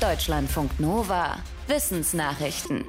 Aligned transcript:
Deutschlandfunk 0.00 0.80
Nova. 0.80 1.36
Wissensnachrichten. 1.66 2.86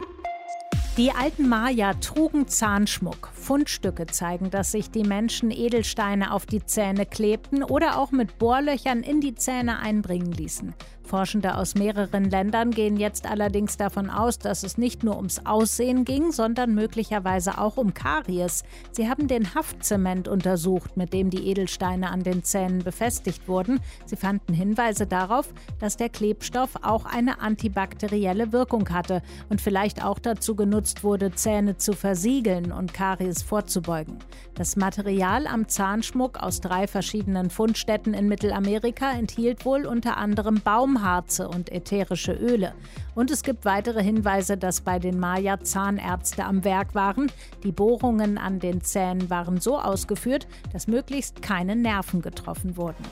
Die 0.95 1.11
alten 1.11 1.49
Maya 1.49 1.93
trugen 1.95 2.47
Zahnschmuck. 2.47 3.31
Fundstücke 3.33 4.05
zeigen, 4.05 4.49
dass 4.49 4.71
sich 4.71 4.91
die 4.91 5.03
Menschen 5.03 5.51
Edelsteine 5.51 6.31
auf 6.31 6.45
die 6.45 6.65
Zähne 6.65 7.05
klebten 7.05 7.65
oder 7.65 7.97
auch 7.97 8.11
mit 8.11 8.37
Bohrlöchern 8.37 9.03
in 9.03 9.19
die 9.19 9.35
Zähne 9.35 9.79
einbringen 9.79 10.31
ließen. 10.31 10.73
Forschende 11.11 11.57
aus 11.57 11.75
mehreren 11.75 12.29
Ländern 12.29 12.71
gehen 12.71 12.95
jetzt 12.95 13.29
allerdings 13.29 13.75
davon 13.75 14.09
aus, 14.09 14.39
dass 14.39 14.63
es 14.63 14.77
nicht 14.77 15.03
nur 15.03 15.17
ums 15.17 15.45
Aussehen 15.45 16.05
ging, 16.05 16.31
sondern 16.31 16.73
möglicherweise 16.73 17.57
auch 17.57 17.75
um 17.75 17.93
Karies. 17.93 18.63
Sie 18.93 19.09
haben 19.09 19.27
den 19.27 19.53
Haftzement 19.53 20.29
untersucht, 20.29 20.95
mit 20.95 21.11
dem 21.11 21.29
die 21.29 21.49
Edelsteine 21.49 22.11
an 22.11 22.23
den 22.23 22.45
Zähnen 22.45 22.81
befestigt 22.85 23.49
wurden. 23.49 23.81
Sie 24.05 24.15
fanden 24.15 24.53
Hinweise 24.53 25.05
darauf, 25.05 25.53
dass 25.79 25.97
der 25.97 26.07
Klebstoff 26.07 26.77
auch 26.81 27.03
eine 27.03 27.41
antibakterielle 27.41 28.53
Wirkung 28.53 28.87
hatte 28.91 29.21
und 29.49 29.59
vielleicht 29.59 30.05
auch 30.05 30.17
dazu 30.17 30.55
genutzt 30.55 31.03
wurde, 31.03 31.33
Zähne 31.33 31.75
zu 31.75 31.91
versiegeln 31.91 32.71
und 32.71 32.93
Karies 32.93 33.41
vorzubeugen. 33.41 34.17
Das 34.55 34.77
Material 34.77 35.45
am 35.45 35.67
Zahnschmuck 35.67 36.37
aus 36.41 36.61
drei 36.61 36.87
verschiedenen 36.87 37.49
Fundstätten 37.49 38.13
in 38.13 38.29
Mittelamerika 38.29 39.11
enthielt 39.11 39.65
wohl 39.65 39.85
unter 39.85 40.15
anderem 40.15 40.61
Baum 40.63 41.00
Baumharze 41.01 41.47
und 41.47 41.71
ätherische 41.71 42.33
Öle. 42.33 42.73
Und 43.15 43.31
es 43.31 43.43
gibt 43.43 43.65
weitere 43.65 44.03
Hinweise, 44.03 44.55
dass 44.57 44.81
bei 44.81 44.99
den 44.99 45.19
Maya 45.19 45.59
Zahnärzte 45.59 46.45
am 46.45 46.63
Werk 46.63 46.93
waren. 46.95 47.31
Die 47.63 47.71
Bohrungen 47.71 48.37
an 48.37 48.59
den 48.59 48.81
Zähnen 48.81 49.29
waren 49.29 49.59
so 49.59 49.79
ausgeführt, 49.79 50.47
dass 50.71 50.87
möglichst 50.87 51.41
keine 51.41 51.75
Nerven 51.75 52.21
getroffen 52.21 52.77
wurden. 52.77 53.03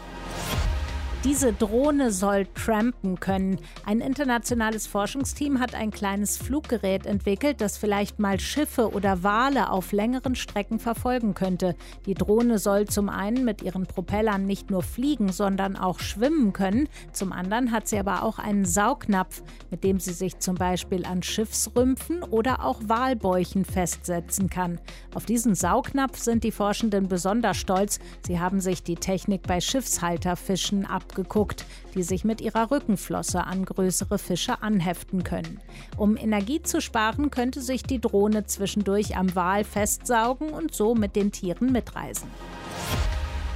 Diese 1.26 1.52
Drohne 1.52 2.14
soll 2.14 2.48
trampen 2.56 3.20
können. 3.20 3.60
Ein 3.86 4.00
internationales 4.00 4.88
Forschungsteam 4.88 5.60
hat 5.60 5.76
ein 5.76 5.92
kleines 5.92 6.38
Fluggerät 6.38 7.06
entwickelt, 7.06 7.60
das 7.60 7.78
vielleicht 7.78 8.20
mal 8.20 8.40
Schiffe 8.40 8.94
oder 8.94 9.22
Wale 9.22 9.70
auf 9.70 9.92
längeren 9.92 10.36
Strecken 10.36 10.80
verfolgen 10.80 11.34
könnte. 11.34 11.76
Die 12.06 12.14
Drohne 12.14 12.58
soll 12.58 12.88
zum 12.88 13.10
einen 13.10 13.44
mit 13.44 13.62
ihren 13.62 13.86
Propellern 13.86 14.46
nicht 14.46 14.72
nur 14.72 14.82
fliegen, 14.82 15.34
sondern 15.34 15.76
auch 15.76 16.00
schwimmen 16.00 16.54
können. 16.54 16.88
Zum 17.12 17.34
anderen 17.34 17.74
hat 17.74 17.90
sie 17.90 18.00
aber 18.00 18.24
auch 18.24 18.40
einen 18.40 18.64
Saugnapf, 18.64 19.44
mit 19.72 19.84
dem 19.84 20.00
sie 20.00 20.14
sich 20.14 20.40
zum 20.40 20.56
Beispiel 20.56 21.06
an 21.06 21.22
Schiffsrümpfen 21.22 22.24
oder 22.24 22.64
auch 22.64 22.80
Walbäuchen 22.86 23.66
festsetzen 23.66 24.50
kann. 24.50 24.80
Auf 25.14 25.26
diesen 25.26 25.54
Saugnapf 25.54 26.18
sind 26.18 26.46
die 26.46 26.54
Forschenden 26.54 27.10
besonders 27.10 27.58
stolz. 27.58 28.00
Sie 28.26 28.40
haben 28.40 28.62
sich 28.62 28.84
die 28.84 28.96
Technik 28.96 29.44
bei 29.44 29.60
Schiffshalterfischen 29.60 30.86
ab 30.86 31.09
abgeguckt, 31.10 31.66
die 31.96 32.04
sich 32.04 32.24
mit 32.24 32.40
ihrer 32.40 32.70
Rückenflosse 32.70 33.44
an 33.44 33.66
größere 33.66 34.20
Fische 34.20 34.62
anheften 34.62 35.24
können. 35.24 35.60
Um 35.98 36.16
Energie 36.16 36.62
zu 36.62 36.82
sparen, 36.82 37.32
könnte 37.32 37.62
sich 37.62 37.84
die 37.84 38.00
Drohne 38.00 38.46
zwischendurch 38.46 39.18
am 39.18 39.36
Wal 39.36 39.64
festsaugen 39.64 40.50
und 40.50 40.74
so 40.74 40.94
mit 40.94 41.16
den 41.16 41.32
Tieren 41.32 41.72
mitreisen. 41.72 42.30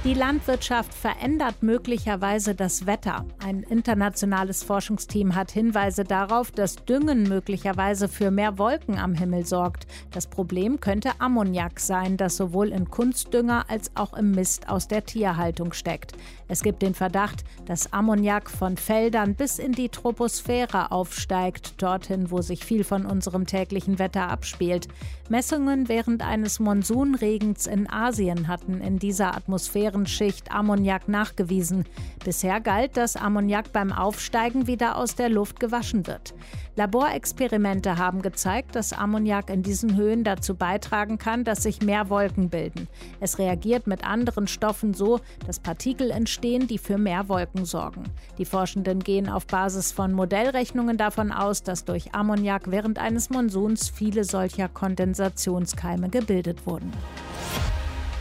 Die 0.04 0.12
Landwirtschaft 0.12 0.92
verändert 0.92 1.62
möglicherweise 1.62 2.54
das 2.54 2.84
Wetter. 2.84 3.24
Ein 3.42 3.62
internationales 3.62 4.62
Forschungsteam 4.62 5.34
hat 5.34 5.50
Hinweise 5.50 6.04
darauf, 6.04 6.50
dass 6.50 6.76
Düngen 6.76 7.22
möglicherweise 7.22 8.08
für 8.08 8.30
mehr 8.30 8.58
Wolken 8.58 8.98
am 8.98 9.14
Himmel 9.14 9.46
sorgt. 9.46 9.86
Das 10.10 10.26
Problem 10.26 10.78
könnte 10.78 11.12
Ammoniak 11.20 11.80
sein, 11.80 12.18
das 12.18 12.36
sowohl 12.36 12.68
in 12.68 12.90
Kunstdünger 12.90 13.64
als 13.70 13.92
auch 13.94 14.12
im 14.12 14.32
Mist 14.32 14.68
aus 14.68 14.88
der 14.88 15.06
Tierhaltung 15.06 15.72
steckt. 15.72 16.12
Es 16.48 16.62
gibt 16.62 16.82
den 16.82 16.92
Verdacht, 16.92 17.42
dass 17.64 17.94
Ammoniak 17.94 18.50
von 18.50 18.76
Feldern 18.76 19.34
bis 19.34 19.58
in 19.58 19.72
die 19.72 19.88
Troposphäre 19.88 20.92
aufsteigt, 20.92 21.80
dorthin, 21.82 22.30
wo 22.30 22.42
sich 22.42 22.62
viel 22.66 22.84
von 22.84 23.06
unserem 23.06 23.46
täglichen 23.46 23.98
Wetter 23.98 24.28
abspielt. 24.28 24.86
Messungen 25.30 25.88
während 25.88 26.22
eines 26.22 26.60
Monsunregens 26.60 27.66
in 27.66 27.88
Asien 27.88 28.48
hatten 28.48 28.82
in 28.82 28.98
dieser 28.98 29.34
Atmosphäre 29.34 29.93
Atmosphärenschicht 29.94 30.50
Ammoniak 30.50 31.08
nachgewiesen. 31.08 31.84
Bisher 32.24 32.60
galt, 32.60 32.96
dass 32.96 33.14
Ammoniak 33.16 33.72
beim 33.72 33.92
Aufsteigen 33.92 34.66
wieder 34.66 34.96
aus 34.96 35.14
der 35.14 35.28
Luft 35.28 35.60
gewaschen 35.60 36.08
wird. 36.08 36.34
Laborexperimente 36.74 37.96
haben 37.96 38.20
gezeigt, 38.20 38.74
dass 38.74 38.92
Ammoniak 38.92 39.50
in 39.50 39.62
diesen 39.62 39.96
Höhen 39.96 40.24
dazu 40.24 40.56
beitragen 40.56 41.18
kann, 41.18 41.44
dass 41.44 41.62
sich 41.62 41.80
mehr 41.80 42.10
Wolken 42.10 42.48
bilden. 42.50 42.88
Es 43.20 43.38
reagiert 43.38 43.86
mit 43.86 44.04
anderen 44.04 44.48
Stoffen 44.48 44.94
so, 44.94 45.20
dass 45.46 45.60
Partikel 45.60 46.10
entstehen, 46.10 46.66
die 46.66 46.78
für 46.78 46.98
mehr 46.98 47.28
Wolken 47.28 47.64
sorgen. 47.64 48.02
Die 48.38 48.44
Forschenden 48.44 48.98
gehen 48.98 49.28
auf 49.28 49.46
Basis 49.46 49.92
von 49.92 50.12
Modellrechnungen 50.12 50.96
davon 50.96 51.30
aus, 51.30 51.62
dass 51.62 51.84
durch 51.84 52.14
Ammoniak 52.14 52.70
während 52.72 52.98
eines 52.98 53.30
Monsuns 53.30 53.88
viele 53.90 54.24
solcher 54.24 54.68
Kondensationskeime 54.68 56.08
gebildet 56.08 56.66
wurden. 56.66 56.92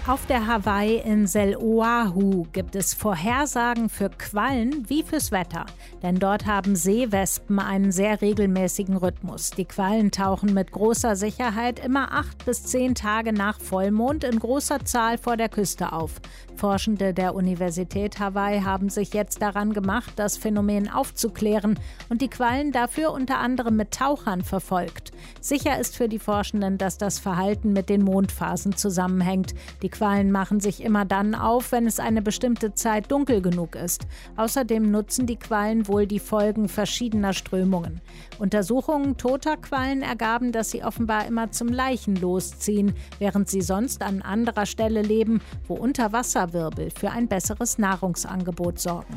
Auf 0.06 0.26
der 0.26 0.48
Hawaii-Insel 0.48 1.56
Oahu 1.56 2.46
gibt 2.52 2.76
es 2.76 2.94
Vorhersagen 2.94 3.88
für 3.88 4.10
Quallen 4.10 4.84
wie 4.90 5.02
fürs 5.02 5.32
Wetter. 5.32 5.66
Denn 6.02 6.20
dort 6.20 6.46
haben 6.46 6.76
Seewespen 6.76 7.58
einen 7.58 7.94
sehr 7.94 8.22
regelmäßigen 8.22 8.98
Rhythmus. 8.98 9.52
Die 9.52 9.64
Quallen 9.64 10.12
tauchen 10.12 10.54
mit 10.54 10.74
großer 10.74 11.16
Sicherheit 11.16 11.80
immer 11.80 12.12
acht 12.12 12.44
bis 12.44 12.64
zehn 12.64 12.96
Tage 12.96 13.32
nach 13.32 13.62
Vollmond 13.62 14.26
in 14.26 14.40
großer 14.40 14.84
Zahl 14.84 15.18
vor 15.18 15.38
der 15.38 15.48
Küste 15.48 15.94
auf. 15.94 16.20
Forschende 16.58 17.14
der 17.14 17.34
Universität 17.34 18.20
Hawaii 18.20 18.60
haben 18.60 18.90
sich 18.90 19.14
jetzt 19.14 19.42
daran 19.42 19.72
gemacht, 19.74 20.12
das 20.18 20.36
Phänomen 20.38 20.90
aufzuklären 20.90 21.80
und 22.10 22.22
die 22.22 22.30
Quallen 22.30 22.74
dafür 22.74 23.12
unter 23.12 23.40
anderem 23.40 23.78
mit 23.78 23.92
Tauchern 23.92 24.42
verfolgt. 24.42 25.14
Sicher 25.40 25.80
ist 25.80 25.96
für 25.96 26.10
die 26.10 26.20
Forschenden, 26.20 26.78
dass 26.78 26.98
das 26.98 27.20
Verhalten 27.20 27.72
mit 27.72 27.90
den 27.90 28.04
Mondphasen 28.04 28.76
zusammenhängt. 28.76 29.56
Die 29.82 29.93
Quallen 29.94 30.32
machen 30.32 30.60
sich 30.60 30.84
immer 30.84 31.06
dann 31.06 31.36
auf, 31.36 31.72
wenn 31.72 31.86
es 31.86 32.00
eine 32.00 32.24
bestimmte 32.24 32.74
Zeit 32.74 33.12
dunkel 33.12 33.44
genug 33.44 33.76
ist. 33.76 34.08
Außerdem 34.36 34.90
nutzen 34.90 35.28
die 35.28 35.36
Quallen 35.36 35.88
wohl 35.88 36.08
die 36.08 36.20
Folgen 36.20 36.68
verschiedener 36.68 37.34
Strömungen. 37.34 38.02
Untersuchungen 38.40 39.18
toter 39.18 39.56
Quallen 39.56 40.02
ergaben, 40.02 40.52
dass 40.52 40.72
sie 40.72 40.84
offenbar 40.84 41.28
immer 41.28 41.52
zum 41.52 41.68
Leichen 41.68 42.16
losziehen, 42.16 42.96
während 43.20 43.50
sie 43.50 43.62
sonst 43.62 44.02
an 44.02 44.24
anderer 44.24 44.66
Stelle 44.66 45.04
leben, 45.04 45.42
wo 45.68 45.76
Unterwasserwirbel 45.76 46.90
für 46.90 47.12
ein 47.12 47.28
besseres 47.28 47.78
Nahrungsangebot 47.78 48.80
sorgen. 48.80 49.16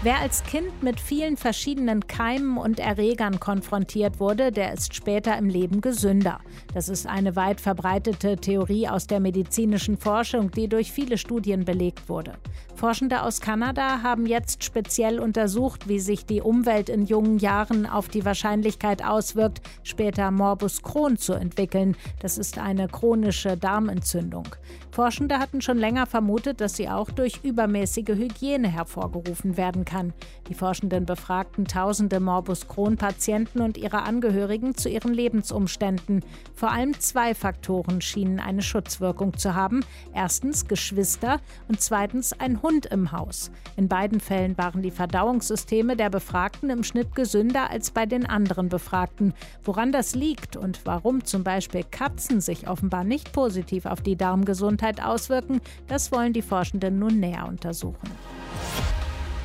Wer 0.00 0.20
als 0.20 0.44
Kind 0.44 0.80
mit 0.84 1.00
vielen 1.00 1.36
verschiedenen 1.36 2.06
Keimen 2.06 2.56
und 2.56 2.78
Erregern 2.78 3.40
konfrontiert 3.40 4.20
wurde, 4.20 4.52
der 4.52 4.72
ist 4.72 4.94
später 4.94 5.36
im 5.36 5.48
Leben 5.48 5.80
gesünder. 5.80 6.38
Das 6.72 6.88
ist 6.88 7.08
eine 7.08 7.34
weit 7.34 7.60
verbreitete 7.60 8.36
Theorie 8.36 8.86
aus 8.86 9.08
der 9.08 9.18
medizinischen 9.18 9.98
Forschung, 9.98 10.52
die 10.52 10.68
durch 10.68 10.92
viele 10.92 11.18
Studien 11.18 11.64
belegt 11.64 12.08
wurde. 12.08 12.34
Forschende 12.76 13.24
aus 13.24 13.40
Kanada 13.40 14.02
haben 14.04 14.26
jetzt 14.26 14.62
speziell 14.62 15.18
untersucht, 15.18 15.88
wie 15.88 15.98
sich 15.98 16.24
die 16.24 16.42
Umwelt 16.42 16.88
in 16.88 17.04
jungen 17.04 17.38
Jahren 17.38 17.84
auf 17.84 18.08
die 18.08 18.24
Wahrscheinlichkeit 18.24 19.04
auswirkt, 19.04 19.62
später 19.82 20.30
Morbus 20.30 20.80
Crohn 20.82 21.16
zu 21.16 21.32
entwickeln. 21.32 21.96
Das 22.20 22.38
ist 22.38 22.58
eine 22.58 22.86
chronische 22.86 23.56
Darmentzündung. 23.56 24.46
Forschende 24.92 25.40
hatten 25.40 25.60
schon 25.60 25.78
länger 25.78 26.06
vermutet, 26.06 26.60
dass 26.60 26.76
sie 26.76 26.88
auch 26.88 27.10
durch 27.10 27.40
übermäßige 27.42 28.10
Hygiene 28.10 28.68
hervorgerufen 28.68 29.56
werden 29.56 29.84
kann. 29.88 30.12
Die 30.48 30.54
Forschenden 30.54 31.06
befragten 31.06 31.64
tausende 31.64 32.20
Morbus 32.20 32.68
Crohn-Patienten 32.68 33.60
und 33.60 33.78
ihre 33.78 34.02
Angehörigen 34.02 34.76
zu 34.76 34.88
ihren 34.88 35.12
Lebensumständen. 35.12 36.22
Vor 36.54 36.70
allem 36.70 36.98
zwei 37.00 37.34
Faktoren 37.34 38.00
schienen 38.00 38.38
eine 38.38 38.62
Schutzwirkung 38.62 39.36
zu 39.36 39.54
haben. 39.54 39.84
Erstens 40.14 40.68
Geschwister 40.68 41.40
und 41.68 41.80
zweitens 41.80 42.32
ein 42.38 42.62
Hund 42.62 42.86
im 42.86 43.12
Haus. 43.12 43.50
In 43.76 43.88
beiden 43.88 44.20
Fällen 44.20 44.56
waren 44.58 44.82
die 44.82 44.90
Verdauungssysteme 44.90 45.96
der 45.96 46.10
Befragten 46.10 46.70
im 46.70 46.84
Schnitt 46.84 47.14
gesünder 47.14 47.70
als 47.70 47.90
bei 47.90 48.06
den 48.06 48.26
anderen 48.26 48.68
Befragten. 48.68 49.32
Woran 49.64 49.92
das 49.92 50.14
liegt 50.14 50.56
und 50.56 50.84
warum 50.84 51.24
zum 51.24 51.44
Beispiel 51.44 51.84
Katzen 51.90 52.40
sich 52.40 52.68
offenbar 52.68 53.04
nicht 53.04 53.32
positiv 53.32 53.86
auf 53.86 54.02
die 54.02 54.16
Darmgesundheit 54.16 55.02
auswirken, 55.02 55.60
das 55.86 56.12
wollen 56.12 56.32
die 56.34 56.42
Forschenden 56.42 56.98
nun 56.98 57.20
näher 57.20 57.48
untersuchen. 57.48 58.08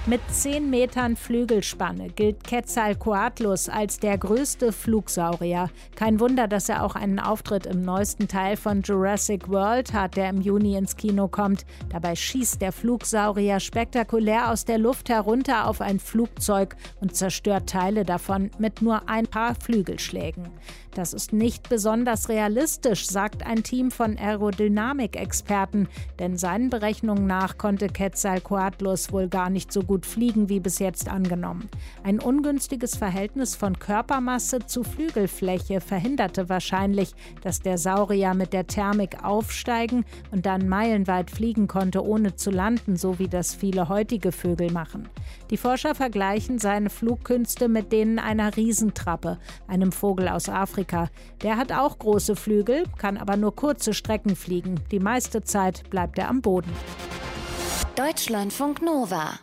Mit 0.05 0.19
10 0.29 0.69
Metern 0.69 1.15
Flügelspanne 1.15 2.09
gilt 2.09 2.43
Quetzalcoatlus 2.43 3.69
als 3.69 3.99
der 3.99 4.17
größte 4.17 4.73
Flugsaurier. 4.73 5.69
Kein 5.95 6.19
Wunder, 6.19 6.49
dass 6.49 6.67
er 6.67 6.83
auch 6.83 6.97
einen 6.97 7.21
Auftritt 7.21 7.65
im 7.65 7.83
neuesten 7.83 8.27
Teil 8.27 8.57
von 8.57 8.81
Jurassic 8.81 9.47
World 9.47 9.93
hat, 9.93 10.17
der 10.17 10.29
im 10.29 10.41
Juni 10.41 10.75
ins 10.75 10.97
Kino 10.97 11.29
kommt. 11.29 11.65
Dabei 11.87 12.17
schießt 12.17 12.61
der 12.61 12.73
Flugsaurier 12.73 13.61
spektakulär 13.61 14.51
aus 14.51 14.65
der 14.65 14.77
Luft 14.77 15.07
herunter 15.07 15.69
auf 15.69 15.79
ein 15.79 16.01
Flugzeug 16.01 16.75
und 16.99 17.15
zerstört 17.15 17.69
Teile 17.69 18.03
davon 18.03 18.51
mit 18.57 18.81
nur 18.81 19.07
ein 19.07 19.27
paar 19.27 19.55
Flügelschlägen. 19.55 20.49
Das 20.95 21.13
ist 21.13 21.33
nicht 21.33 21.69
besonders 21.69 22.29
realistisch, 22.29 23.07
sagt 23.07 23.45
ein 23.45 23.63
Team 23.63 23.89
von 23.89 24.17
Aerodynamik-Experten, 24.17 25.87
denn 26.19 26.37
seinen 26.37 26.69
Berechnungen 26.69 27.25
nach 27.25 27.57
konnte 27.57 27.87
Quetzalcoatlus 27.87 29.11
wohl 29.11 29.27
gar 29.27 29.49
nicht 29.49 29.71
so 29.71 29.81
gut 29.81 29.92
gut 29.93 30.07
fliegen 30.07 30.49
wie 30.49 30.59
bis 30.59 30.79
jetzt 30.79 31.07
angenommen. 31.07 31.69
Ein 32.01 32.19
ungünstiges 32.19 32.95
Verhältnis 32.95 33.55
von 33.55 33.77
Körpermasse 33.77 34.65
zu 34.65 34.83
Flügelfläche 34.83 35.81
verhinderte 35.81 36.49
wahrscheinlich, 36.49 37.13
dass 37.43 37.59
der 37.59 37.77
Saurier 37.77 38.33
mit 38.33 38.53
der 38.53 38.65
Thermik 38.65 39.23
aufsteigen 39.23 40.03
und 40.31 40.47
dann 40.47 40.67
meilenweit 40.67 41.29
fliegen 41.29 41.67
konnte, 41.67 42.03
ohne 42.03 42.35
zu 42.35 42.49
landen, 42.49 42.97
so 42.97 43.19
wie 43.19 43.27
das 43.27 43.53
viele 43.53 43.87
heutige 43.87 44.31
Vögel 44.31 44.71
machen. 44.71 45.07
Die 45.51 45.57
Forscher 45.57 45.93
vergleichen 45.93 46.57
seine 46.57 46.89
Flugkünste 46.89 47.67
mit 47.67 47.91
denen 47.91 48.17
einer 48.17 48.57
Riesentrappe, 48.57 49.37
einem 49.67 49.91
Vogel 49.91 50.27
aus 50.27 50.49
Afrika. 50.49 51.11
Der 51.43 51.57
hat 51.57 51.71
auch 51.71 51.99
große 51.99 52.35
Flügel, 52.35 52.85
kann 52.97 53.17
aber 53.17 53.37
nur 53.37 53.55
kurze 53.55 53.93
Strecken 53.93 54.35
fliegen. 54.35 54.79
Die 54.89 54.99
meiste 54.99 55.43
Zeit 55.43 55.87
bleibt 55.91 56.17
er 56.17 56.29
am 56.29 56.41
Boden. 56.41 56.71
Deutschlandfunk 57.95 58.81
Nova 58.81 59.33